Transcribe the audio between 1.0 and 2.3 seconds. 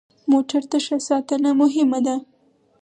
ساتنه مهمه ده.